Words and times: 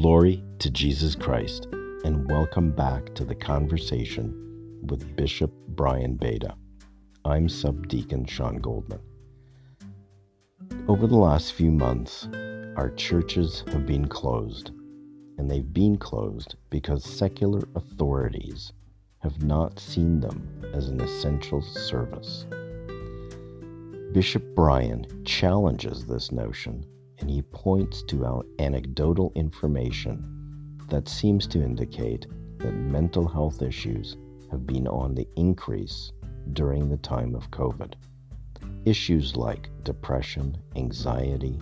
Glory 0.00 0.44
to 0.58 0.70
Jesus 0.70 1.14
Christ, 1.14 1.68
and 2.04 2.30
welcome 2.30 2.70
back 2.70 3.14
to 3.14 3.24
the 3.24 3.34
conversation 3.34 4.82
with 4.88 5.16
Bishop 5.16 5.50
Bryan 5.68 6.18
Bayda. 6.18 6.54
I'm 7.24 7.48
Subdeacon 7.48 8.28
Shawn 8.28 8.56
Goldman. 8.56 9.00
Over 10.86 11.06
the 11.06 11.16
last 11.16 11.54
few 11.54 11.70
months, 11.70 12.28
our 12.76 12.92
churches 12.96 13.64
have 13.68 13.86
been 13.86 14.06
closed, 14.06 14.70
and 15.38 15.50
they've 15.50 15.72
been 15.72 15.96
closed 15.96 16.56
because 16.68 17.02
secular 17.02 17.62
authorities 17.74 18.74
have 19.20 19.42
not 19.42 19.80
seen 19.80 20.20
them 20.20 20.62
as 20.74 20.90
an 20.90 21.00
essential 21.00 21.62
service. 21.62 22.44
Bishop 24.12 24.44
Bryan 24.54 25.06
challenges 25.24 26.04
this 26.04 26.30
notion 26.30 26.84
and 27.18 27.30
he 27.30 27.42
points 27.42 28.02
to 28.02 28.44
anecdotal 28.58 29.32
information 29.34 30.78
that 30.88 31.08
seems 31.08 31.46
to 31.48 31.62
indicate 31.62 32.26
that 32.58 32.72
mental 32.72 33.26
health 33.26 33.62
issues 33.62 34.16
have 34.50 34.66
been 34.66 34.86
on 34.86 35.14
the 35.14 35.28
increase 35.36 36.12
during 36.52 36.88
the 36.88 36.96
time 36.98 37.34
of 37.34 37.50
COVID. 37.50 37.94
Issues 38.84 39.36
like 39.36 39.68
depression, 39.82 40.56
anxiety, 40.76 41.58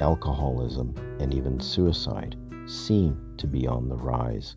alcoholism, 0.00 0.94
and 1.20 1.32
even 1.32 1.58
suicide 1.60 2.36
seem 2.66 3.34
to 3.38 3.46
be 3.46 3.66
on 3.66 3.88
the 3.88 3.96
rise. 3.96 4.56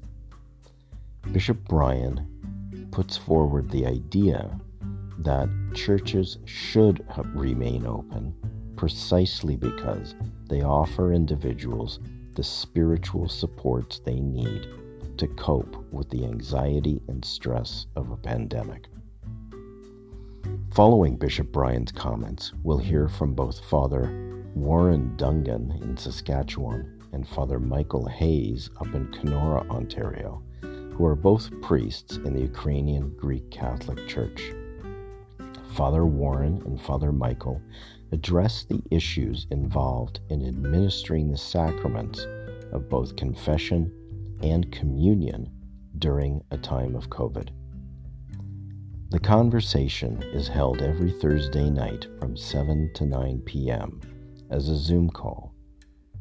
Bishop 1.31 1.63
Bryan 1.65 2.87
puts 2.91 3.17
forward 3.17 3.69
the 3.69 3.85
idea 3.85 4.59
that 5.19 5.49
churches 5.73 6.37
should 6.45 7.05
remain 7.33 7.85
open 7.85 8.35
precisely 8.77 9.57
because 9.57 10.15
they 10.47 10.61
offer 10.61 11.11
individuals 11.11 11.99
the 12.35 12.43
spiritual 12.43 13.27
supports 13.27 13.99
they 13.99 14.19
need 14.19 14.67
to 15.17 15.27
cope 15.29 15.83
with 15.91 16.09
the 16.11 16.23
anxiety 16.23 17.01
and 17.07 17.25
stress 17.25 17.87
of 17.95 18.11
a 18.11 18.17
pandemic. 18.17 18.85
Following 20.73 21.17
Bishop 21.17 21.51
Bryan's 21.51 21.91
comments, 21.91 22.53
we'll 22.63 22.77
hear 22.77 23.09
from 23.09 23.33
both 23.33 23.65
Father 23.65 24.47
Warren 24.53 25.15
Dungen 25.17 25.81
in 25.81 25.97
Saskatchewan 25.97 27.01
and 27.13 27.27
Father 27.27 27.59
Michael 27.59 28.05
Hayes 28.07 28.69
up 28.79 28.93
in 28.93 29.11
Kenora, 29.11 29.67
Ontario, 29.71 30.43
who 30.61 31.03
are 31.05 31.15
both 31.15 31.49
priests 31.61 32.17
in 32.17 32.33
the 32.33 32.41
Ukrainian 32.41 33.09
Greek 33.17 33.49
Catholic 33.49 34.07
Church. 34.07 34.53
Father 35.73 36.05
Warren 36.05 36.61
and 36.65 36.81
Father 36.81 37.11
Michael 37.11 37.61
address 38.11 38.63
the 38.63 38.81
issues 38.91 39.47
involved 39.51 40.19
in 40.29 40.47
administering 40.47 41.31
the 41.31 41.37
sacraments 41.37 42.25
of 42.71 42.89
both 42.89 43.15
confession 43.15 43.91
and 44.41 44.71
communion 44.71 45.51
during 45.97 46.43
a 46.51 46.57
time 46.57 46.95
of 46.95 47.09
COVID. 47.09 47.49
The 49.09 49.19
conversation 49.19 50.21
is 50.33 50.47
held 50.47 50.81
every 50.81 51.11
Thursday 51.11 51.69
night 51.69 52.07
from 52.19 52.35
7 52.35 52.91
to 52.95 53.05
9 53.05 53.41
p.m. 53.45 54.01
as 54.49 54.69
a 54.69 54.75
Zoom 54.75 55.09
call. 55.09 55.53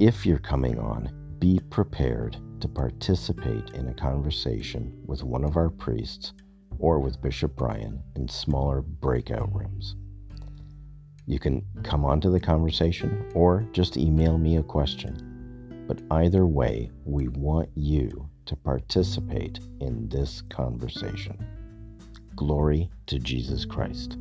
If 0.00 0.24
you're 0.26 0.38
coming 0.38 0.78
on, 0.78 1.10
be 1.38 1.60
prepared 1.70 2.36
to 2.60 2.68
participate 2.68 3.70
in 3.74 3.88
a 3.88 3.94
conversation 3.94 4.98
with 5.06 5.22
one 5.22 5.44
of 5.44 5.56
our 5.56 5.68
priests 5.68 6.32
or 6.78 6.98
with 6.98 7.20
Bishop 7.20 7.54
Bryan 7.56 8.02
in 8.16 8.28
smaller 8.28 8.80
breakout 8.80 9.54
rooms. 9.54 9.96
You 11.26 11.38
can 11.38 11.64
come 11.82 12.04
on 12.04 12.20
to 12.22 12.30
the 12.30 12.40
conversation 12.40 13.30
or 13.34 13.66
just 13.72 13.96
email 13.96 14.38
me 14.38 14.56
a 14.56 14.62
question. 14.62 15.84
But 15.86 16.00
either 16.10 16.46
way, 16.46 16.90
we 17.04 17.28
want 17.28 17.68
you 17.74 18.28
to 18.46 18.56
participate 18.56 19.60
in 19.80 20.08
this 20.08 20.42
conversation. 20.50 21.38
Glory 22.36 22.90
to 23.06 23.18
Jesus 23.18 23.64
Christ. 23.64 24.16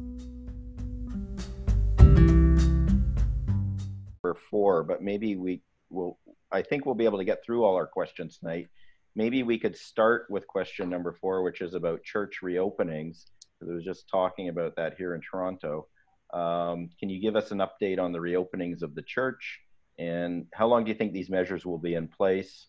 Four, 4.50 4.84
but 4.84 5.02
maybe 5.02 5.36
we 5.36 5.62
will. 5.90 6.20
I 6.52 6.62
think 6.62 6.86
we'll 6.86 6.96
be 6.96 7.06
able 7.06 7.18
to 7.18 7.26
get 7.26 7.44
through 7.44 7.64
all 7.64 7.76
our 7.76 7.88
questions 7.88 8.38
tonight. 8.38 8.68
Maybe 9.16 9.42
we 9.42 9.58
could 9.58 9.76
start 9.76 10.28
with 10.30 10.46
question 10.48 10.90
number 10.90 11.12
four, 11.14 11.44
which 11.44 11.62
is 11.62 11.74
about 11.74 12.04
church 12.04 12.40
reopenings. 12.44 13.26
I 13.62 13.74
was 13.74 13.84
just 13.84 14.08
talking 14.10 14.50
about 14.50 14.76
that 14.76 14.96
here 14.98 15.16
in 15.16 15.22
Toronto. 15.22 15.88
Um, 16.34 16.90
can 17.00 17.10
you 17.10 17.22
give 17.22 17.36
us 17.36 17.52
an 17.52 17.60
update 17.60 18.00
on 18.00 18.12
the 18.12 18.20
reopenings 18.20 18.82
of 18.82 18.96
the 18.96 19.04
church? 19.04 19.60
And 20.00 20.48
how 20.54 20.68
long 20.68 20.84
do 20.84 20.90
you 20.90 20.98
think 20.98 21.14
these 21.14 21.30
measures 21.30 21.66
will 21.66 21.78
be 21.78 21.94
in 21.94 22.08
place? 22.08 22.68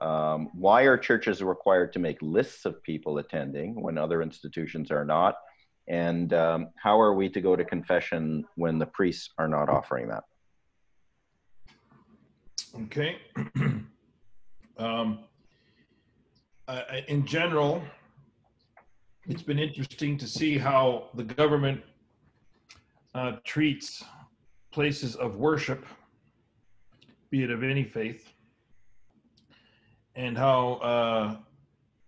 Um, 0.00 0.50
why 0.52 0.82
are 0.82 0.98
churches 0.98 1.42
required 1.42 1.92
to 1.94 1.98
make 1.98 2.18
lists 2.20 2.64
of 2.64 2.82
people 2.82 3.18
attending 3.18 3.80
when 3.80 3.96
other 3.96 4.22
institutions 4.22 4.90
are 4.90 5.04
not? 5.04 5.36
And 5.88 6.32
um, 6.34 6.68
how 6.82 7.00
are 7.00 7.14
we 7.14 7.28
to 7.30 7.40
go 7.40 7.56
to 7.56 7.64
confession 7.64 8.44
when 8.56 8.78
the 8.78 8.86
priests 8.86 9.30
are 9.38 9.48
not 9.48 9.68
offering 9.68 10.08
that? 10.08 10.24
Okay. 12.84 13.16
um, 14.76 15.20
uh, 16.68 16.82
in 17.08 17.24
general, 17.24 17.82
it's 19.28 19.42
been 19.42 19.58
interesting 19.58 20.18
to 20.18 20.26
see 20.26 20.58
how 20.58 21.08
the 21.14 21.24
government 21.24 21.80
uh, 23.14 23.32
treats 23.44 24.04
places 24.72 25.16
of 25.16 25.36
worship, 25.36 25.86
be 27.30 27.44
it 27.44 27.50
of 27.50 27.62
any 27.62 27.84
faith, 27.84 28.32
and 30.16 30.36
how 30.36 30.74
uh, 30.76 31.36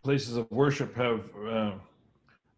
places 0.02 0.36
of 0.36 0.50
worship 0.50 0.96
have 0.96 1.30
uh, 1.46 1.72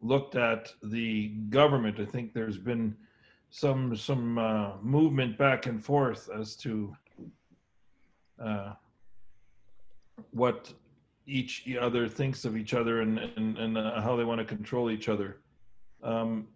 looked 0.00 0.36
at 0.36 0.72
the 0.82 1.28
government. 1.50 1.98
I 1.98 2.04
think 2.06 2.32
there's 2.32 2.56
been 2.56 2.96
some 3.50 3.96
some 3.96 4.38
uh, 4.38 4.72
movement 4.80 5.36
back 5.36 5.66
and 5.66 5.84
forth 5.84 6.30
as 6.34 6.54
to 6.56 6.96
uh, 8.42 8.72
what 10.30 10.72
each 11.26 11.68
other 11.80 12.08
thinks 12.08 12.44
of 12.44 12.56
each 12.56 12.72
other 12.72 13.00
and 13.00 13.18
and, 13.18 13.58
and 13.58 13.76
uh, 13.76 14.00
how 14.00 14.16
they 14.16 14.24
want 14.24 14.38
to 14.38 14.44
control 14.44 14.90
each 14.90 15.08
other. 15.08 15.38
Um, 16.02 16.46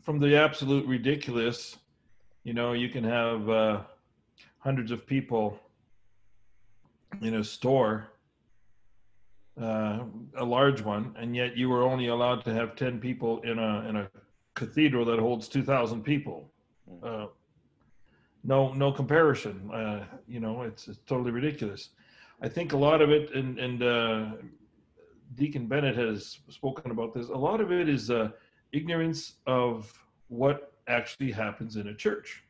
from 0.00 0.18
the 0.18 0.34
absolute 0.36 0.86
ridiculous, 0.86 1.76
you 2.44 2.54
know, 2.54 2.72
you 2.72 2.88
can 2.88 3.04
have 3.04 3.48
uh, 3.50 3.80
hundreds 4.58 4.90
of 4.90 5.06
people 5.06 5.60
in 7.20 7.34
a 7.34 7.44
store 7.44 8.11
uh, 9.60 10.00
a 10.36 10.44
large 10.44 10.82
one, 10.82 11.14
and 11.18 11.36
yet 11.36 11.56
you 11.56 11.68
were 11.68 11.82
only 11.82 12.08
allowed 12.08 12.44
to 12.44 12.52
have 12.52 12.76
ten 12.76 12.98
people 12.98 13.40
in 13.42 13.58
a 13.58 13.88
in 13.88 13.96
a 13.96 14.10
cathedral 14.54 15.04
that 15.04 15.18
holds 15.18 15.48
two 15.48 15.62
thousand 15.62 16.02
people. 16.02 16.50
Hmm. 16.88 17.06
Uh, 17.06 17.26
no, 18.44 18.72
no 18.72 18.90
comparison. 18.90 19.70
Uh, 19.72 20.04
you 20.26 20.40
know, 20.40 20.62
it's, 20.62 20.88
it's 20.88 20.98
totally 21.06 21.30
ridiculous. 21.30 21.90
I 22.40 22.48
think 22.48 22.72
a 22.72 22.76
lot 22.76 23.00
of 23.00 23.10
it, 23.10 23.32
and 23.34 23.58
and 23.58 23.82
uh, 23.82 24.30
Deacon 25.34 25.66
Bennett 25.66 25.96
has 25.96 26.40
spoken 26.48 26.90
about 26.90 27.14
this. 27.14 27.28
A 27.28 27.36
lot 27.36 27.60
of 27.60 27.70
it 27.70 27.88
is 27.88 28.10
uh, 28.10 28.30
ignorance 28.72 29.34
of 29.46 29.92
what 30.28 30.72
actually 30.88 31.30
happens 31.30 31.76
in 31.76 31.88
a 31.88 31.94
church. 31.94 32.42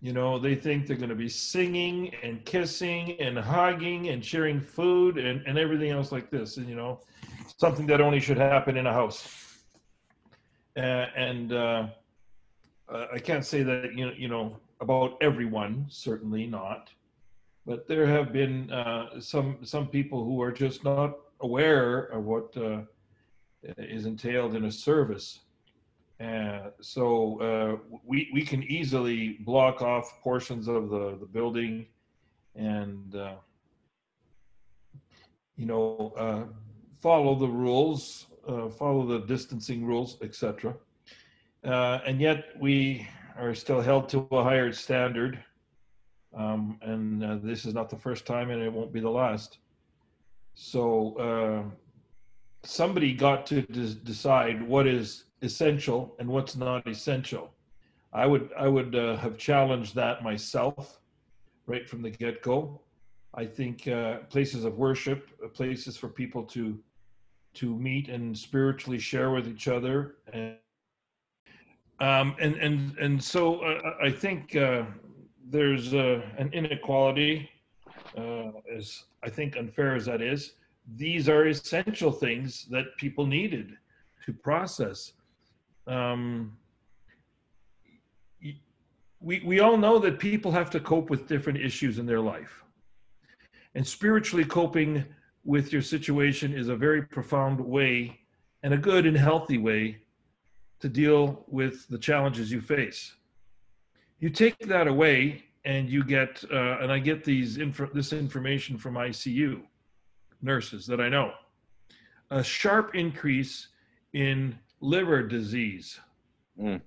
You 0.00 0.12
know, 0.12 0.38
they 0.38 0.54
think 0.54 0.86
they're 0.86 0.96
going 0.96 1.08
to 1.08 1.14
be 1.14 1.28
singing 1.28 2.14
and 2.22 2.44
kissing 2.44 3.18
and 3.20 3.38
hugging 3.38 4.08
and 4.10 4.24
sharing 4.24 4.60
food 4.60 5.18
and, 5.18 5.44
and 5.46 5.58
everything 5.58 5.90
else 5.90 6.12
like 6.12 6.30
this. 6.30 6.58
And, 6.58 6.68
you 6.68 6.76
know, 6.76 7.00
something 7.56 7.86
that 7.86 8.00
only 8.00 8.20
should 8.20 8.36
happen 8.36 8.76
in 8.76 8.86
a 8.86 8.92
house. 8.92 9.62
Uh, 10.76 11.06
and 11.16 11.52
uh, 11.52 11.86
I 12.88 13.18
can't 13.18 13.44
say 13.44 13.62
that, 13.62 13.94
you 13.94 14.06
know, 14.06 14.12
you 14.16 14.28
know, 14.28 14.56
about 14.80 15.16
everyone, 15.22 15.86
certainly 15.88 16.46
not. 16.46 16.90
But 17.64 17.88
there 17.88 18.06
have 18.06 18.32
been 18.32 18.70
uh, 18.70 19.20
some 19.20 19.58
some 19.62 19.88
people 19.88 20.24
who 20.24 20.40
are 20.40 20.52
just 20.52 20.84
not 20.84 21.16
aware 21.40 22.02
of 22.12 22.24
what 22.24 22.56
uh, 22.56 22.82
is 23.78 24.06
entailed 24.06 24.54
in 24.54 24.66
a 24.66 24.70
service 24.70 25.40
and 26.18 26.72
so 26.80 27.40
uh, 27.40 27.98
we 28.04 28.30
we 28.32 28.42
can 28.42 28.62
easily 28.64 29.38
block 29.40 29.82
off 29.82 30.20
portions 30.22 30.68
of 30.68 30.88
the 30.88 31.16
the 31.18 31.26
building, 31.26 31.86
and 32.54 33.14
uh, 33.14 33.34
you 35.56 35.66
know 35.66 36.14
uh, 36.16 36.44
follow 37.00 37.34
the 37.34 37.48
rules 37.48 38.26
uh, 38.48 38.68
follow 38.68 39.06
the 39.06 39.26
distancing 39.26 39.84
rules, 39.84 40.18
etc. 40.22 40.74
Uh, 41.64 41.98
and 42.06 42.20
yet 42.20 42.44
we 42.60 43.06
are 43.36 43.54
still 43.54 43.80
held 43.80 44.08
to 44.10 44.26
a 44.30 44.42
higher 44.42 44.72
standard. 44.72 45.42
Um, 46.36 46.78
and 46.82 47.24
uh, 47.24 47.36
this 47.42 47.64
is 47.64 47.74
not 47.74 47.88
the 47.88 47.96
first 47.96 48.26
time, 48.26 48.50
and 48.50 48.62
it 48.62 48.72
won't 48.72 48.92
be 48.92 49.00
the 49.00 49.10
last. 49.10 49.58
So 50.54 51.16
uh, 51.16 51.62
somebody 52.66 53.12
got 53.12 53.46
to 53.46 53.62
decide 53.62 54.62
what 54.62 54.86
is 54.86 55.24
essential 55.42 56.14
and 56.18 56.28
what's 56.28 56.56
not 56.56 56.86
essential. 56.86 57.52
I 58.12 58.26
would 58.26 58.50
I 58.58 58.68
would 58.68 58.94
uh, 58.94 59.16
have 59.16 59.36
challenged 59.36 59.94
that 59.94 60.22
myself 60.22 61.00
right 61.66 61.88
from 61.88 62.02
the 62.02 62.10
get 62.10 62.42
go. 62.42 62.80
I 63.34 63.44
think 63.44 63.86
uh, 63.86 64.18
places 64.30 64.64
of 64.64 64.78
worship, 64.78 65.28
uh, 65.44 65.48
places 65.48 65.96
for 65.96 66.08
people 66.08 66.42
to 66.44 66.78
to 67.54 67.74
meet 67.74 68.08
and 68.08 68.36
spiritually 68.36 68.98
share 68.98 69.30
with 69.30 69.48
each 69.48 69.68
other, 69.68 70.16
and 70.32 70.56
um, 72.00 72.34
and 72.40 72.56
and 72.56 72.96
and 72.98 73.22
so 73.22 73.60
uh, 73.60 73.94
I 74.02 74.10
think 74.10 74.56
uh, 74.56 74.84
there's 75.48 75.94
uh, 75.94 76.22
an 76.38 76.50
inequality, 76.52 77.50
as 78.16 79.04
I 79.22 79.28
think 79.28 79.56
unfair 79.56 79.94
as 79.94 80.06
that 80.06 80.22
is. 80.22 80.52
These 80.94 81.28
are 81.28 81.48
essential 81.48 82.12
things 82.12 82.66
that 82.70 82.96
people 82.96 83.26
needed 83.26 83.76
to 84.24 84.32
process. 84.32 85.12
Um, 85.86 86.56
we, 89.20 89.42
we 89.44 89.60
all 89.60 89.76
know 89.76 89.98
that 89.98 90.18
people 90.18 90.52
have 90.52 90.70
to 90.70 90.80
cope 90.80 91.10
with 91.10 91.26
different 91.26 91.60
issues 91.60 91.98
in 91.98 92.06
their 92.06 92.20
life. 92.20 92.62
And 93.74 93.86
spiritually 93.86 94.44
coping 94.44 95.04
with 95.44 95.72
your 95.72 95.82
situation 95.82 96.54
is 96.54 96.68
a 96.68 96.76
very 96.76 97.02
profound 97.02 97.60
way 97.60 98.20
and 98.62 98.72
a 98.72 98.78
good 98.78 99.06
and 99.06 99.16
healthy 99.16 99.58
way 99.58 99.98
to 100.80 100.88
deal 100.88 101.44
with 101.48 101.88
the 101.88 101.98
challenges 101.98 102.50
you 102.52 102.60
face. 102.60 103.14
You 104.20 104.30
take 104.30 104.58
that 104.60 104.86
away 104.86 105.44
and 105.64 105.90
you 105.90 106.04
get, 106.04 106.44
uh, 106.52 106.78
and 106.80 106.92
I 106.92 106.98
get 106.98 107.24
these 107.24 107.58
inf- 107.58 107.92
this 107.92 108.12
information 108.12 108.78
from 108.78 108.94
ICU 108.94 109.62
nurses 110.42 110.86
that 110.86 111.00
I 111.00 111.08
know, 111.08 111.32
a 112.30 112.42
sharp 112.42 112.94
increase 112.94 113.68
in 114.12 114.58
liver 114.80 115.22
disease. 115.22 116.00
Mm. 116.60 116.80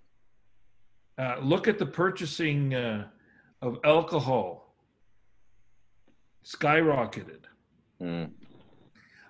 Uh, 1.18 1.36
look 1.42 1.68
at 1.68 1.78
the 1.78 1.86
purchasing 1.86 2.74
uh, 2.74 3.08
of 3.62 3.80
alcohol 3.84 4.74
skyrocketed. 6.46 7.44
Mm. 8.02 8.32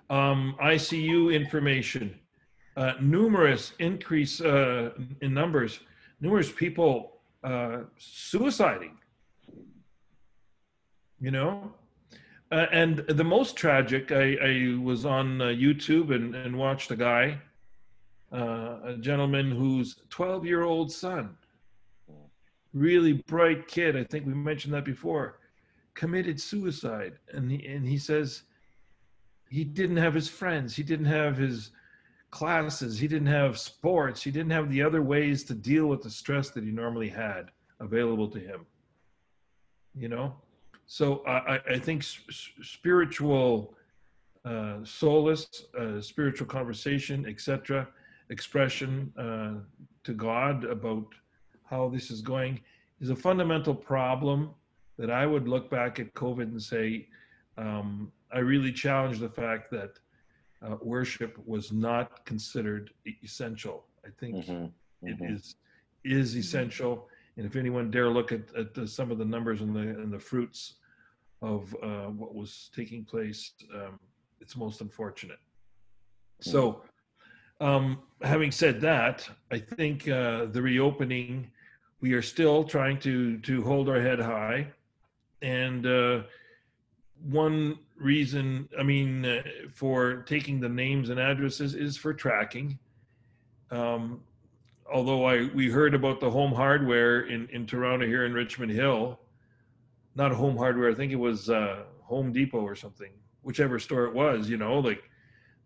Um, 0.08 0.56
ICU 0.62 1.34
information, 1.34 2.18
uh, 2.76 2.94
numerous 3.00 3.72
increase 3.78 4.40
uh, 4.40 4.90
in 5.20 5.34
numbers, 5.34 5.80
numerous 6.20 6.50
people 6.50 7.20
uh, 7.44 7.80
suiciding. 7.98 8.94
You 11.20 11.30
know, 11.30 11.74
uh, 12.50 12.66
and 12.72 12.98
the 12.98 13.24
most 13.24 13.56
tragic, 13.56 14.12
I, 14.12 14.36
I 14.42 14.78
was 14.82 15.06
on 15.06 15.38
YouTube 15.38 16.14
and, 16.14 16.34
and 16.34 16.56
watched 16.56 16.90
a 16.90 16.96
guy, 16.96 17.38
a 18.32 18.96
gentleman 19.00 19.50
whose 19.50 20.00
12 20.10 20.46
year 20.46 20.62
old 20.62 20.90
son 20.92 21.36
really 22.72 23.12
bright 23.12 23.66
kid. 23.68 23.96
I 23.96 24.04
think 24.04 24.26
we 24.26 24.34
mentioned 24.34 24.74
that 24.74 24.84
before. 24.84 25.38
Committed 25.94 26.40
suicide, 26.40 27.14
and 27.32 27.50
he 27.50 27.66
and 27.66 27.86
he 27.86 27.98
says 27.98 28.44
he 29.50 29.64
didn't 29.64 29.96
have 29.96 30.14
his 30.14 30.28
friends, 30.28 30.74
he 30.74 30.82
didn't 30.82 31.06
have 31.06 31.36
his 31.36 31.72
classes, 32.30 32.98
he 32.98 33.08
didn't 33.08 33.26
have 33.26 33.58
sports, 33.58 34.22
he 34.22 34.30
didn't 34.30 34.52
have 34.52 34.70
the 34.70 34.82
other 34.82 35.02
ways 35.02 35.42
to 35.44 35.54
deal 35.54 35.86
with 35.86 36.02
the 36.02 36.10
stress 36.10 36.50
that 36.50 36.62
he 36.62 36.70
normally 36.70 37.08
had 37.08 37.50
available 37.80 38.28
to 38.28 38.38
him. 38.38 38.64
You 39.94 40.08
know, 40.08 40.36
so 40.86 41.24
I, 41.26 41.60
I 41.68 41.78
think 41.78 42.02
spiritual 42.02 43.74
uh, 44.44 44.78
solace, 44.84 45.64
uh, 45.78 46.00
spiritual 46.00 46.46
conversation, 46.46 47.26
etc., 47.26 47.88
expression 48.30 49.12
uh, 49.18 49.60
to 50.04 50.12
God 50.14 50.64
about 50.64 51.06
how 51.64 51.88
this 51.88 52.10
is 52.10 52.22
going 52.22 52.60
is 53.00 53.10
a 53.10 53.16
fundamental 53.16 53.74
problem 53.74 54.50
that 54.98 55.10
I 55.10 55.26
would 55.26 55.48
look 55.48 55.70
back 55.70 55.98
at 56.00 56.12
COVID 56.14 56.42
and 56.42 56.62
say, 56.62 57.08
um, 57.56 58.12
I 58.32 58.38
really 58.38 58.72
challenge 58.72 59.18
the 59.18 59.28
fact 59.28 59.70
that 59.72 59.98
uh, 60.62 60.76
worship 60.82 61.38
was 61.46 61.72
not 61.72 62.24
considered 62.26 62.90
essential. 63.22 63.84
I 64.04 64.10
think 64.18 64.36
mm-hmm. 64.36 64.66
Mm-hmm. 65.06 65.24
It 65.24 65.30
is 65.30 65.56
is 66.04 66.36
essential, 66.36 67.08
and 67.36 67.46
if 67.46 67.56
anyone 67.56 67.90
dare 67.90 68.08
look 68.08 68.32
at, 68.32 68.42
at 68.56 68.74
the, 68.74 68.86
some 68.86 69.10
of 69.10 69.18
the 69.18 69.24
numbers 69.24 69.60
and 69.60 69.74
the 69.74 69.80
and 69.80 70.12
the 70.12 70.18
fruits 70.18 70.74
of 71.42 71.74
uh, 71.82 72.06
what 72.06 72.34
was 72.34 72.70
taking 72.74 73.04
place, 73.04 73.52
um, 73.74 73.98
it's 74.40 74.56
most 74.56 74.80
unfortunate. 74.80 75.38
So, 76.40 76.82
um, 77.60 78.00
having 78.22 78.50
said 78.50 78.80
that, 78.82 79.28
I 79.50 79.58
think 79.58 80.08
uh, 80.08 80.46
the 80.46 80.60
reopening 80.60 81.50
we 82.00 82.14
are 82.14 82.22
still 82.22 82.64
trying 82.64 82.98
to 83.00 83.38
to 83.38 83.62
hold 83.62 83.88
our 83.88 84.00
head 84.00 84.20
high. 84.20 84.68
And 85.42 85.86
uh, 85.86 86.22
one 87.28 87.78
reason 87.96 88.66
i 88.78 88.82
mean 88.82 89.26
uh, 89.26 89.42
for 89.70 90.22
taking 90.22 90.58
the 90.58 90.68
names 90.68 91.10
and 91.10 91.20
addresses 91.20 91.74
is 91.74 91.96
for 91.96 92.14
tracking. 92.14 92.78
Um, 93.70 94.22
although 94.92 95.24
i 95.24 95.48
we 95.54 95.68
heard 95.70 95.94
about 95.94 96.20
the 96.20 96.30
home 96.30 96.52
hardware 96.52 97.22
in 97.22 97.48
in 97.50 97.66
toronto 97.66 98.06
here 98.06 98.24
in 98.24 98.32
richmond 98.32 98.70
hill 98.70 99.20
not 100.14 100.32
home 100.32 100.56
hardware 100.56 100.90
i 100.90 100.94
think 100.94 101.12
it 101.12 101.16
was 101.16 101.50
uh, 101.50 101.82
home 102.02 102.32
depot 102.32 102.60
or 102.60 102.74
something 102.74 103.12
whichever 103.42 103.78
store 103.78 104.04
it 104.04 104.14
was 104.14 104.48
you 104.48 104.56
know 104.56 104.78
like 104.78 105.02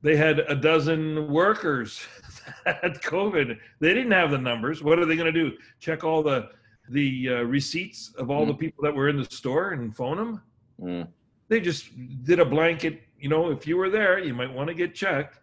they 0.04 0.16
had 0.16 0.40
a 0.40 0.54
dozen 0.54 1.28
workers 1.32 2.06
at 2.66 3.02
COVID. 3.02 3.58
They 3.80 3.94
didn't 3.94 4.12
have 4.12 4.30
the 4.30 4.38
numbers. 4.38 4.82
What 4.82 4.98
are 4.98 5.06
they 5.06 5.16
going 5.16 5.32
to 5.32 5.50
do? 5.50 5.56
Check 5.80 6.04
all 6.04 6.22
the 6.22 6.50
the 6.90 7.30
uh, 7.30 7.42
receipts 7.44 8.12
of 8.18 8.30
all 8.30 8.44
mm. 8.44 8.48
the 8.48 8.54
people 8.54 8.84
that 8.84 8.94
were 8.94 9.08
in 9.08 9.16
the 9.16 9.24
store 9.24 9.70
and 9.70 9.96
phone 9.96 10.18
them? 10.18 10.42
Mm. 10.78 11.08
They 11.48 11.58
just 11.58 11.88
did 12.24 12.38
a 12.38 12.44
blanket. 12.44 13.00
You 13.18 13.30
know, 13.30 13.50
if 13.50 13.66
you 13.66 13.78
were 13.78 13.88
there, 13.88 14.18
you 14.18 14.34
might 14.34 14.52
want 14.52 14.68
to 14.68 14.74
get 14.74 14.94
checked. 14.94 15.38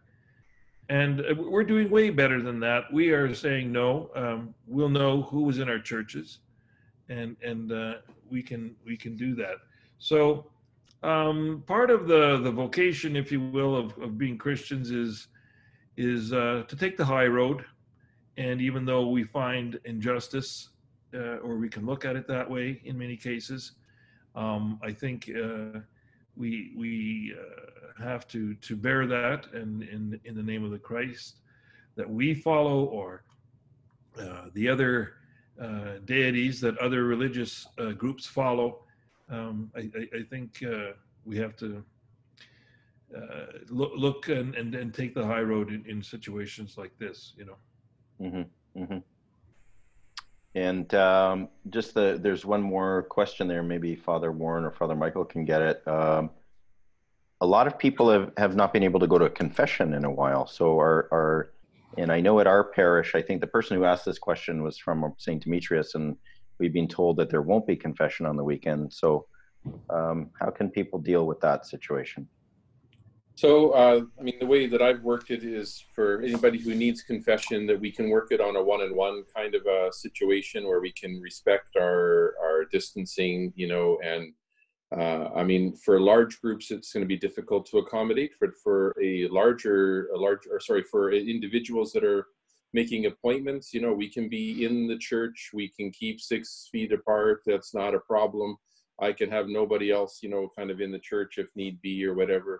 And 0.91 1.21
uh, 1.21 1.35
we're 1.37 1.63
doing 1.63 1.89
way 1.89 2.09
better 2.09 2.41
than 2.41 2.59
that. 2.59 2.91
We 2.91 3.11
are 3.11 3.33
saying 3.33 3.71
no. 3.71 4.11
Um, 4.13 4.53
we'll 4.67 4.89
know 4.89 5.21
who 5.21 5.43
was 5.43 5.57
in 5.59 5.69
our 5.69 5.79
churches, 5.79 6.39
and 7.07 7.37
and 7.41 7.71
uh, 7.71 7.93
we 8.29 8.43
can 8.43 8.75
we 8.85 8.97
can 8.97 9.15
do 9.15 9.33
that. 9.35 9.55
So 9.99 10.47
um, 11.01 11.63
part 11.65 11.91
of 11.91 12.07
the 12.09 12.41
the 12.41 12.51
vocation, 12.51 13.15
if 13.15 13.31
you 13.31 13.39
will, 13.39 13.73
of, 13.73 13.97
of 13.99 14.17
being 14.17 14.37
Christians 14.37 14.91
is 14.91 15.29
is 15.95 16.33
uh, 16.33 16.63
to 16.67 16.75
take 16.75 16.97
the 16.97 17.05
high 17.05 17.27
road. 17.27 17.63
And 18.35 18.59
even 18.61 18.83
though 18.83 19.07
we 19.07 19.23
find 19.23 19.79
injustice, 19.85 20.71
uh, 21.13 21.37
or 21.37 21.55
we 21.55 21.69
can 21.69 21.85
look 21.85 22.03
at 22.03 22.17
it 22.17 22.27
that 22.27 22.49
way 22.49 22.81
in 22.83 22.97
many 22.97 23.15
cases, 23.15 23.73
um, 24.35 24.77
I 24.83 24.91
think 24.91 25.29
uh, 25.29 25.79
we 26.35 26.73
we 26.75 27.35
uh, 27.37 28.03
have 28.03 28.27
to 28.29 28.55
to 28.55 28.75
bear 28.75 29.05
that, 29.07 29.47
and 29.53 29.83
in 29.83 30.19
in 30.25 30.35
the 30.35 30.43
name 30.43 30.63
of 30.63 30.71
the 30.71 30.79
Christ 30.79 31.37
that 31.95 32.09
we 32.09 32.33
follow, 32.33 32.85
or 32.85 33.23
uh, 34.19 34.45
the 34.53 34.69
other 34.69 35.13
uh, 35.61 35.99
deities 36.05 36.61
that 36.61 36.77
other 36.77 37.03
religious 37.03 37.67
groups 37.97 38.25
follow 38.25 38.83
um, 39.31 39.71
I, 39.75 39.79
I, 39.79 40.19
I, 40.19 40.23
think 40.29 40.61
uh, 40.63 40.91
we 41.25 41.37
have 41.37 41.55
to 41.57 41.83
uh, 43.15 43.45
look, 43.69 43.93
look 43.95 44.27
and, 44.27 44.55
and, 44.55 44.75
and, 44.75 44.93
take 44.93 45.15
the 45.15 45.25
high 45.25 45.41
road 45.41 45.69
in, 45.69 45.85
in 45.87 46.03
situations 46.03 46.77
like 46.77 46.91
this, 46.99 47.33
you 47.37 47.45
know. 47.45 47.57
Mm-hmm, 48.21 48.81
mm-hmm. 48.83 48.97
And 50.53 50.93
um, 50.93 51.49
just 51.69 51.93
the, 51.93 52.19
there's 52.21 52.45
one 52.45 52.61
more 52.61 53.03
question 53.03 53.47
there. 53.47 53.63
Maybe 53.63 53.95
Father 53.95 54.31
Warren 54.31 54.65
or 54.65 54.71
Father 54.71 54.95
Michael 54.95 55.23
can 55.23 55.45
get 55.45 55.61
it. 55.61 55.87
Um, 55.87 56.29
a 57.39 57.45
lot 57.45 57.67
of 57.67 57.79
people 57.79 58.09
have, 58.09 58.31
have 58.37 58.55
not 58.55 58.73
been 58.73 58.83
able 58.83 58.99
to 58.99 59.07
go 59.07 59.17
to 59.17 59.29
confession 59.29 59.93
in 59.93 60.03
a 60.03 60.11
while. 60.11 60.45
So 60.45 60.77
our, 60.77 61.07
our, 61.11 61.53
and 61.97 62.11
I 62.11 62.19
know 62.19 62.39
at 62.39 62.47
our 62.47 62.63
parish, 62.63 63.15
I 63.15 63.21
think 63.21 63.41
the 63.41 63.47
person 63.47 63.77
who 63.77 63.85
asked 63.85 64.05
this 64.05 64.19
question 64.19 64.61
was 64.61 64.77
from 64.77 65.13
St. 65.17 65.41
Demetrius 65.41 65.95
and 65.95 66.17
we've 66.59 66.73
been 66.73 66.87
told 66.87 67.17
that 67.17 67.29
there 67.29 67.41
won't 67.41 67.65
be 67.65 67.75
confession 67.75 68.25
on 68.25 68.35
the 68.35 68.43
weekend. 68.43 68.93
So, 68.93 69.25
um, 69.89 70.29
how 70.39 70.49
can 70.49 70.69
people 70.69 70.99
deal 70.99 71.27
with 71.27 71.39
that 71.41 71.65
situation? 71.65 72.27
So, 73.35 73.71
uh, 73.71 74.01
I 74.19 74.23
mean, 74.23 74.37
the 74.39 74.45
way 74.45 74.67
that 74.67 74.81
I've 74.81 75.01
worked 75.01 75.31
it 75.31 75.43
is 75.43 75.83
for 75.95 76.21
anybody 76.21 76.59
who 76.59 76.75
needs 76.75 77.01
confession 77.01 77.65
that 77.67 77.79
we 77.79 77.91
can 77.91 78.09
work 78.09 78.27
it 78.31 78.41
on 78.41 78.55
a 78.55 78.63
one-on-one 78.63 79.23
kind 79.35 79.55
of 79.55 79.65
a 79.65 79.91
situation 79.91 80.65
where 80.65 80.79
we 80.81 80.91
can 80.91 81.19
respect 81.21 81.75
our 81.77 82.35
our 82.43 82.65
distancing, 82.65 83.53
you 83.55 83.67
know, 83.67 83.99
and 84.03 84.33
Uh, 85.03 85.29
I 85.41 85.43
mean, 85.45 85.73
for 85.85 86.01
large 86.01 86.41
groups, 86.41 86.69
it's 86.69 86.91
going 86.91 87.05
to 87.07 87.15
be 87.15 87.27
difficult 87.27 87.63
to 87.67 87.77
accommodate. 87.83 88.31
For 88.37 88.51
for 88.63 88.93
a 89.01 89.27
larger, 89.29 90.09
a 90.15 90.17
large, 90.25 90.43
or 90.51 90.59
sorry, 90.59 90.83
for 90.83 91.01
individuals 91.13 91.89
that 91.93 92.03
are 92.03 92.23
making 92.73 93.05
appointments, 93.05 93.73
you 93.73 93.81
know, 93.83 93.93
we 94.03 94.09
can 94.15 94.27
be 94.29 94.65
in 94.65 94.87
the 94.91 94.97
church. 94.97 95.37
We 95.53 95.67
can 95.77 95.91
keep 95.91 96.19
six 96.19 96.67
feet 96.71 96.91
apart. 96.99 97.37
That's 97.45 97.73
not 97.73 97.95
a 97.95 98.05
problem. 98.13 98.49
I 99.07 99.13
can 99.19 99.29
have 99.31 99.47
nobody 99.47 99.87
else, 99.91 100.13
you 100.23 100.29
know, 100.33 100.43
kind 100.57 100.69
of 100.71 100.81
in 100.81 100.91
the 100.91 101.05
church 101.11 101.37
if 101.37 101.47
need 101.55 101.75
be 101.81 101.95
or 102.07 102.13
whatever. 102.21 102.53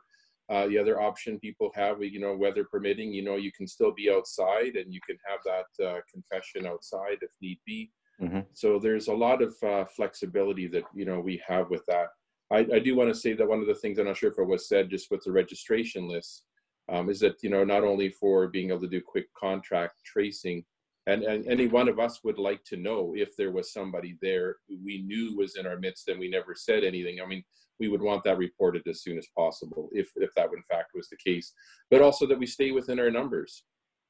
Uh, 0.52 0.68
the 0.68 0.78
other 0.78 1.00
option 1.00 1.40
people 1.40 1.72
have, 1.74 2.04
you 2.04 2.20
know, 2.20 2.36
weather 2.36 2.66
permitting, 2.66 3.14
you 3.14 3.24
know, 3.24 3.38
you 3.38 3.54
can 3.54 3.66
still 3.66 3.94
be 3.94 4.12
outside 4.12 4.76
and 4.76 4.94
you 4.94 5.00
can 5.08 5.18
have 5.26 5.40
that 5.46 5.86
uh, 5.88 6.00
confession 6.12 6.68
outside 6.68 7.18
if 7.22 7.32
need 7.42 7.58
be. 7.66 7.90
Mm-hmm. 8.22 8.42
So 8.54 8.78
there's 8.78 9.08
a 9.08 9.14
lot 9.14 9.42
of 9.42 9.56
uh, 9.64 9.86
flexibility 9.86 10.68
that 10.68 10.84
you 10.94 11.06
know 11.06 11.20
we 11.20 11.42
have 11.48 11.70
with 11.70 11.84
that. 11.88 12.08
I, 12.52 12.60
I 12.76 12.80
do 12.80 12.96
want 12.96 13.10
to 13.10 13.20
say 13.20 13.34
that 13.34 13.48
one 13.48 13.62
of 13.62 13.68
the 13.68 13.76
things 13.76 13.98
I'm 13.98 14.06
not 14.06 14.18
sure 14.18 14.30
if 14.30 14.38
it 14.38 14.44
was 14.44 14.68
said 14.68 14.90
just 14.90 15.10
with 15.10 15.24
the 15.24 15.32
registration 15.32 16.08
list 16.08 16.44
um, 16.92 17.10
is 17.10 17.20
that 17.22 17.42
you 17.42 17.50
know 17.50 17.64
not 17.64 17.84
only 17.84 18.10
for 18.10 18.48
being 18.48 18.70
able 18.70 18.82
to 18.82 18.88
do 18.88 19.02
quick 19.02 19.28
contract 19.34 19.96
tracing, 20.06 20.64
and, 21.08 21.24
and 21.24 21.48
any 21.48 21.68
one 21.68 21.90
of 21.90 22.00
us 22.00 22.20
would 22.24 22.38
like 22.38 22.64
to 22.66 22.78
know 22.78 23.14
if 23.16 23.36
there 23.38 23.52
was 23.52 23.74
somebody 23.74 24.18
there 24.22 24.58
who 24.68 24.78
we 24.84 25.02
knew 25.02 25.36
was 25.36 25.56
in 25.56 25.66
our 25.66 25.80
midst 25.80 26.08
and 26.10 26.20
we 26.20 26.30
never 26.30 26.54
said 26.54 26.84
anything. 26.84 27.20
I 27.22 27.26
mean, 27.26 27.44
we 27.82 27.90
would 27.92 28.02
want 28.10 28.24
that 28.24 28.38
reported 28.38 28.84
as 28.88 29.02
soon 29.02 29.18
as 29.18 29.28
possible 29.36 29.90
if 29.92 30.08
if 30.16 30.32
that 30.36 30.50
in 30.60 30.64
fact 30.72 30.92
was 30.94 31.10
the 31.10 31.24
case, 31.28 31.48
but 31.92 32.02
also 32.02 32.24
that 32.28 32.40
we 32.40 32.46
stay 32.46 32.72
within 32.72 33.00
our 33.00 33.12
numbers 33.20 33.64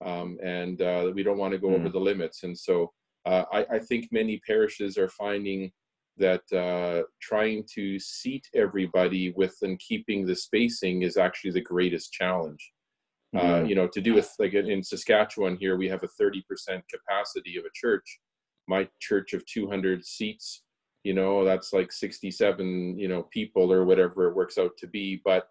um, 0.06 0.38
and 0.44 0.82
uh, 0.82 1.12
we 1.14 1.24
don't 1.24 1.38
want 1.38 1.54
to 1.54 1.60
go 1.60 1.70
mm. 1.70 1.76
over 1.80 1.90
the 1.90 2.00
limits. 2.00 2.44
And 2.44 2.58
so 2.58 2.92
uh, 3.26 3.44
I, 3.52 3.66
I, 3.76 3.80
think 3.80 4.08
many 4.12 4.42
parishes 4.48 4.98
are 4.98 5.10
finding 5.10 5.72
that 6.18 6.42
uh, 6.52 7.04
trying 7.22 7.64
to 7.76 8.00
seat 8.00 8.46
everybody 8.56 9.32
within 9.36 9.78
keeping 9.78 10.26
the 10.26 10.36
spacing 10.36 11.04
is 11.04 11.18
actually 11.18 11.52
the 11.52 11.62
greatest 11.62 12.12
challenge. 12.12 12.74
Uh, 13.34 13.64
you 13.64 13.76
know, 13.76 13.88
to 13.88 14.02
do 14.02 14.14
with 14.14 14.30
like 14.40 14.54
in 14.54 14.84
Saskatchewan 14.84 15.56
here, 15.56 15.78
we 15.78 15.88
have 15.88 16.04
a 16.04 16.22
30% 16.22 16.42
capacity 16.94 17.58
of 17.58 17.64
a 17.64 17.70
church. 17.74 18.20
My 18.68 18.90
church 19.00 19.32
of 19.32 19.46
200 19.46 20.06
seats, 20.06 20.64
you 21.04 21.14
know, 21.14 21.44
that's 21.44 21.74
like 21.74 21.92
67, 21.92 22.98
you 22.98 23.08
know, 23.08 23.24
people 23.24 23.72
or 23.72 23.86
whatever 23.86 24.28
it 24.28 24.36
works 24.36 24.58
out 24.58 24.78
to 24.78 24.88
be. 24.88 25.22
But 25.24 25.48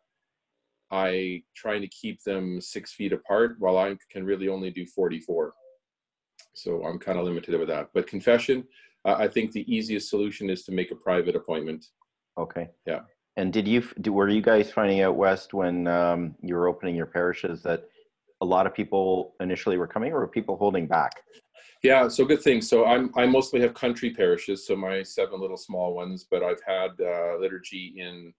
I 0.91 1.43
trying 1.57 1.83
to 1.83 1.89
keep 1.89 2.23
them 2.23 2.61
six 2.61 2.93
feet 2.93 3.13
apart 3.13 3.57
while 3.59 3.79
I 3.79 3.97
can 4.11 4.25
really 4.25 4.49
only 4.49 4.71
do 4.71 4.87
44. 4.87 5.55
So 6.55 6.85
I'm 6.85 6.99
kind 6.99 7.19
of 7.19 7.25
limited 7.25 7.59
with 7.59 7.69
that. 7.69 7.91
But 7.95 8.07
confession, 8.07 8.65
uh, 9.05 9.15
I 9.19 9.29
think 9.29 9.53
the 9.53 9.73
easiest 9.73 10.11
solution 10.11 10.51
is 10.51 10.65
to 10.65 10.73
make 10.73 10.91
a 10.91 10.97
private 10.97 11.37
appointment. 11.37 11.87
Okay. 12.39 12.69
Yeah. 12.87 13.01
And 13.37 13.53
did 13.53 13.67
you 13.67 13.83
do, 14.01 14.13
were 14.13 14.29
you 14.29 14.43
guys 14.43 14.71
finding 14.71 15.01
out 15.01 15.17
west 15.17 15.55
when 15.55 15.87
um, 15.87 16.35
you 16.43 16.55
were 16.55 16.69
opening 16.69 16.97
your 16.97 17.07
parishes 17.07 17.63
that 17.63 17.89
a 18.41 18.45
lot 18.45 18.67
of 18.67 18.75
people 18.75 19.35
initially 19.41 19.79
were 19.79 19.87
coming, 19.87 20.13
or 20.13 20.21
were 20.21 20.29
people 20.29 20.57
holding 20.57 20.87
back? 20.87 21.23
Yeah, 21.83 22.09
so 22.09 22.27
good 22.27 22.43
thing. 22.43 22.61
So 22.61 22.85
I'm 22.85 23.11
I 23.17 23.25
mostly 23.27 23.61
have 23.61 23.73
country 23.73 24.11
parishes, 24.11 24.67
so 24.67 24.77
my 24.77 25.03
seven 25.03 25.41
little 25.41 25.57
small 25.57 25.95
ones, 25.95 26.27
but 26.31 26.43
I've 26.43 26.61
had 26.67 26.91
uh, 27.01 27.39
liturgy 27.39 27.95
in 27.97 28.35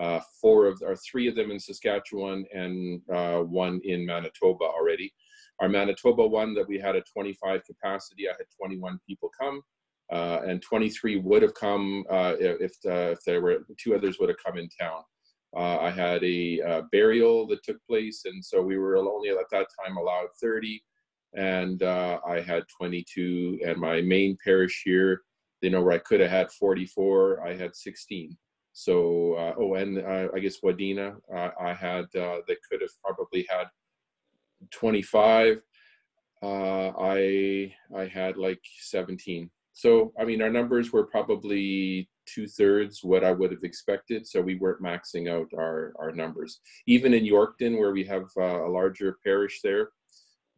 uh, 0.00 0.20
four 0.40 0.66
of 0.66 0.80
or 0.82 0.96
three 0.96 1.28
of 1.28 1.34
them 1.34 1.50
in 1.50 1.58
Saskatchewan 1.58 2.46
and 2.54 3.02
uh, 3.12 3.40
one 3.40 3.80
in 3.84 4.06
Manitoba 4.06 4.64
already. 4.64 5.12
Our 5.60 5.68
Manitoba 5.68 6.26
one 6.26 6.54
that 6.54 6.66
we 6.68 6.78
had 6.78 6.96
a 6.96 7.02
25 7.02 7.64
capacity, 7.64 8.28
I 8.28 8.32
had 8.32 8.46
21 8.58 8.98
people 9.06 9.30
come, 9.38 9.60
uh, 10.10 10.40
and 10.46 10.62
23 10.62 11.16
would 11.16 11.42
have 11.42 11.54
come 11.54 12.04
uh, 12.10 12.34
if, 12.38 12.72
uh, 12.86 13.12
if 13.12 13.18
there 13.26 13.42
were 13.42 13.66
two 13.78 13.94
others 13.94 14.18
would 14.18 14.30
have 14.30 14.38
come 14.44 14.56
in 14.58 14.68
town. 14.80 15.02
I 15.54 15.90
had 15.90 16.22
a 16.24 16.82
burial 16.92 17.46
that 17.48 17.62
took 17.62 17.78
place, 17.88 18.22
and 18.26 18.44
so 18.44 18.60
we 18.62 18.76
were 18.78 18.96
only 18.96 19.30
at 19.30 19.36
that 19.50 19.66
time 19.84 19.96
allowed 19.96 20.28
30, 20.40 20.82
and 21.36 21.82
uh, 21.82 22.18
I 22.26 22.40
had 22.40 22.64
22. 22.76 23.60
And 23.64 23.78
my 23.78 24.00
main 24.00 24.36
parish 24.42 24.82
here, 24.84 25.22
you 25.60 25.70
know, 25.70 25.82
where 25.82 25.94
I 25.94 25.98
could 25.98 26.20
have 26.20 26.30
had 26.30 26.50
44, 26.50 27.46
I 27.46 27.54
had 27.54 27.76
16. 27.76 28.36
So, 28.72 29.54
oh, 29.58 29.74
and 29.74 29.98
I 30.06 30.38
guess 30.38 30.60
Wadena, 30.60 31.16
I 31.32 31.72
had 31.72 32.06
that 32.12 32.56
could 32.68 32.82
have 32.82 32.90
probably 33.02 33.46
had 33.48 33.68
25 34.70 35.60
uh, 36.42 36.92
i 36.98 37.72
i 37.96 38.06
had 38.06 38.36
like 38.36 38.60
17 38.80 39.50
so 39.72 40.12
i 40.18 40.24
mean 40.24 40.42
our 40.42 40.50
numbers 40.50 40.92
were 40.92 41.06
probably 41.06 42.08
two-thirds 42.26 43.02
what 43.02 43.24
i 43.24 43.32
would 43.32 43.50
have 43.50 43.64
expected 43.64 44.26
so 44.26 44.40
we 44.40 44.56
weren't 44.56 44.82
maxing 44.82 45.30
out 45.30 45.48
our 45.56 45.94
our 45.98 46.12
numbers 46.12 46.60
even 46.86 47.14
in 47.14 47.24
yorkton 47.24 47.78
where 47.78 47.92
we 47.92 48.04
have 48.04 48.24
uh, 48.36 48.66
a 48.66 48.68
larger 48.68 49.18
parish 49.24 49.60
there 49.62 49.90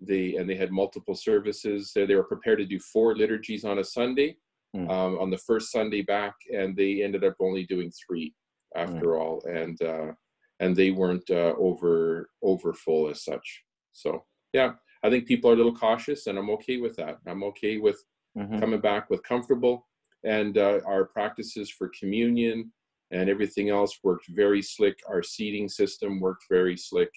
they 0.01 0.37
and 0.37 0.49
they 0.49 0.55
had 0.55 0.71
multiple 0.71 1.15
services 1.15 1.93
so 1.93 2.07
they 2.07 2.15
were 2.15 2.23
prepared 2.23 2.59
to 2.59 2.65
do 2.65 2.79
four 2.79 3.17
liturgies 3.17 3.65
on 3.65 3.81
a 3.81 3.85
sunday 3.85 4.37
mm. 4.77 4.89
um, 4.91 5.19
on 5.19 5.31
the 5.31 5.39
first 5.39 5.73
sunday 5.73 6.03
back 6.03 6.35
and 6.55 6.77
they 6.77 7.03
ended 7.03 7.25
up 7.25 7.35
only 7.41 7.65
doing 7.67 7.91
three 8.07 8.33
after 8.77 9.07
mm. 9.07 9.21
all 9.21 9.43
and 9.47 9.81
uh, 9.83 10.13
and 10.61 10.77
they 10.77 10.91
weren't 10.91 11.29
uh, 11.31 11.55
over 11.59 12.31
over 12.43 12.73
full 12.73 13.09
as 13.09 13.25
such 13.25 13.65
so 13.93 14.25
yeah, 14.53 14.73
I 15.03 15.11
think 15.11 15.27
people 15.27 15.51
are 15.51 15.55
a 15.55 15.57
little 15.57 15.75
cautious, 15.75 16.27
and 16.27 16.39
I'm 16.39 16.51
okay 16.51 16.79
with 16.79 16.97
that. 16.97 17.19
I'm 17.27 17.45
okay 17.45 17.79
with 17.79 18.03
mm-hmm. 18.37 18.59
coming 18.59 18.81
back 18.81 19.11
with 19.11 19.23
comfortable, 19.23 19.87
and 20.25 20.57
uh, 20.57 20.81
our 20.87 21.05
practices 21.05 21.71
for 21.71 21.91
communion 21.99 22.73
and 23.11 23.31
everything 23.31 23.71
else 23.71 23.99
worked 24.03 24.27
very 24.29 24.61
slick. 24.61 24.99
Our 25.09 25.23
seating 25.23 25.69
system 25.69 26.21
worked 26.21 26.45
very 26.51 26.77
slick. 26.77 27.11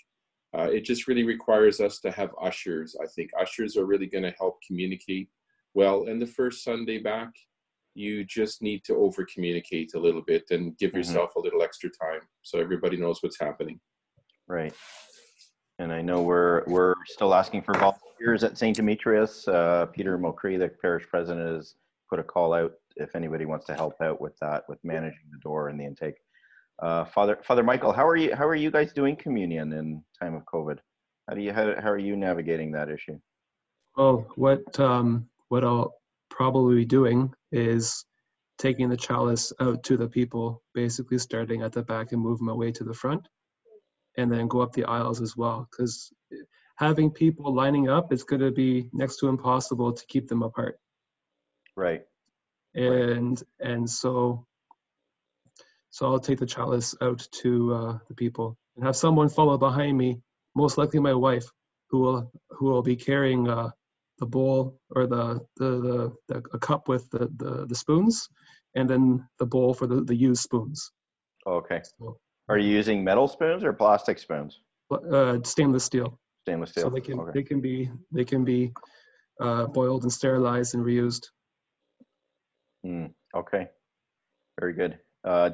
Uh, 0.58 0.70
it 0.70 0.84
just 0.84 1.08
really 1.08 1.24
requires 1.24 1.80
us 1.80 2.00
to 2.00 2.12
have 2.12 2.32
ushers. 2.42 2.96
I 3.02 3.08
think 3.08 3.32
ushers 3.40 3.78
are 3.78 3.86
really 3.86 4.08
going 4.08 4.24
to 4.24 4.36
help 4.38 4.60
communicate 4.66 5.30
well. 5.74 6.06
And 6.08 6.22
the 6.22 6.28
first 6.28 6.64
Sunday 6.64 6.98
back, 6.98 7.30
you 7.94 8.26
just 8.26 8.62
need 8.62 8.84
to 8.86 8.96
over 8.96 9.26
communicate 9.34 9.92
a 9.96 10.00
little 10.00 10.22
bit 10.22 10.44
and 10.52 10.78
give 10.78 10.90
mm-hmm. 10.90 10.98
yourself 10.98 11.36
a 11.36 11.40
little 11.40 11.64
extra 11.64 11.90
time 11.90 12.22
so 12.42 12.60
everybody 12.60 12.98
knows 12.98 13.20
what's 13.22 13.40
happening. 13.40 13.80
Right 14.48 14.74
and 15.82 15.92
I 15.92 16.02
know 16.02 16.22
we're 16.22 16.64
we're 16.68 16.94
still 17.06 17.34
asking 17.34 17.64
for 17.64 17.74
volunteers 17.74 18.44
at 18.44 18.58
St. 18.58 18.76
Demetrius. 18.76 19.48
Uh, 19.48 19.88
Peter 19.88 20.18
Mulcree, 20.18 20.60
the 20.60 20.70
parish 20.70 21.08
president, 21.10 21.56
has 21.56 21.76
put 22.10 22.20
a 22.20 22.24
call 22.24 22.54
out 22.54 22.74
if 22.98 23.16
anybody 23.16 23.46
wants 23.46 23.66
to 23.66 23.74
help 23.74 23.96
out 24.02 24.22
with 24.22 24.38
that, 24.42 24.64
with 24.70 24.78
managing 24.84 25.30
the 25.32 25.40
door 25.40 25.70
and 25.70 25.80
the 25.80 25.86
intake. 25.86 26.16
Uh, 26.80 27.06
Father 27.06 27.40
Father 27.44 27.64
Michael, 27.64 27.94
how 27.94 28.08
are 28.08 28.16
you? 28.16 28.36
How 28.36 28.48
are 28.48 28.56
you 28.56 28.72
guys 28.72 28.94
doing 28.94 29.16
communion 29.16 29.74
in 29.74 30.04
time 30.20 30.36
of 30.36 30.44
COVID? 30.46 30.80
How 31.30 31.36
do 31.36 31.42
you 31.42 31.54
how, 31.54 31.80
how 31.80 31.90
are 31.90 31.98
you 31.98 32.16
navigating 32.16 32.72
that 32.72 32.90
issue? 32.90 33.20
Oh, 33.98 34.26
what 34.36 34.80
um, 34.80 35.30
what 35.50 35.64
I'll 35.64 35.94
probably 36.30 36.76
be 36.76 36.86
doing 36.86 37.34
is 37.52 38.06
taking 38.58 38.90
the 38.90 38.98
chalice 38.98 39.52
out 39.60 39.84
to 39.84 39.98
the 39.98 40.08
people, 40.08 40.64
basically 40.74 41.18
starting 41.18 41.62
at 41.62 41.72
the 41.72 41.84
back 41.84 42.12
and 42.12 42.22
moving 42.22 42.46
my 42.46 42.54
way 42.54 42.72
to 42.72 42.84
the 42.84 42.94
front 42.94 43.28
and 44.18 44.32
then 44.32 44.48
go 44.48 44.62
up 44.62 44.74
the 44.74 44.86
aisles 44.86 45.22
as 45.22 45.36
well 45.38 45.68
because 45.72 46.12
having 46.78 47.12
people 47.12 47.54
lining 47.54 47.90
up 47.90 48.12
it's 48.12 48.24
going 48.24 48.42
to 48.42 48.52
be 48.52 48.90
next 48.94 49.18
to 49.18 49.28
impossible 49.28 49.92
to 49.94 50.06
keep 50.08 50.28
them 50.28 50.44
apart 50.44 50.80
right 51.76 52.02
and 52.76 53.44
right. 53.60 53.72
and 53.72 53.90
so 53.90 54.46
so 55.92 56.08
i'll 56.08 56.20
take 56.20 56.40
the 56.40 56.46
chalice 56.46 56.96
out 57.02 57.26
to 57.32 57.74
uh, 57.74 57.98
the 58.08 58.16
people 58.16 58.58
and 58.76 58.86
have 58.86 58.96
someone 58.96 59.30
follow 59.30 59.58
behind 59.58 59.98
me 59.98 60.20
most 60.56 60.78
likely 60.78 61.00
my 61.00 61.14
wife 61.14 61.46
who 61.90 62.00
will 62.00 62.32
who 62.50 62.66
will 62.66 62.82
be 62.82 62.96
carrying 62.96 63.48
uh, 63.48 63.70
the 64.20 64.26
bowl 64.26 64.80
or 64.96 65.08
the 65.08 65.40
the, 65.58 65.70
the, 65.88 66.12
the 66.28 66.44
a 66.54 66.60
cup 66.60 66.88
with 66.88 67.10
the, 67.12 67.30
the 67.38 67.66
the 67.68 67.76
spoons 67.76 68.28
and 68.76 68.90
then 68.90 69.24
the 69.40 69.46
bowl 69.46 69.74
for 69.74 69.88
the 69.88 70.04
the 70.04 70.16
used 70.16 70.42
spoons 70.42 70.92
okay 71.48 71.82
so, 72.00 72.18
are 72.52 72.58
you 72.58 72.70
using 72.70 73.02
metal 73.02 73.30
spoons 73.30 73.64
or 73.64 73.72
plastic 73.72 74.20
spoons? 74.20 74.60
Uh, 74.92 75.38
stainless 75.44 75.86
steel. 75.86 76.20
Stainless 76.42 76.72
steel. 76.72 76.84
So 76.84 76.90
they 76.90 77.00
can 77.00 77.18
okay. 77.20 77.32
they 77.34 77.44
can 77.44 77.62
be 77.62 77.90
they 78.12 78.26
can 78.26 78.44
be 78.44 78.74
uh, 79.40 79.68
boiled 79.68 80.04
and 80.04 80.12
sterilized 80.12 80.76
and 80.76 80.84
reused. 80.84 81.28
Mm, 82.86 83.14
okay, 83.34 83.70
very 84.60 84.74
good. 84.74 85.00
Uh, 85.24 85.50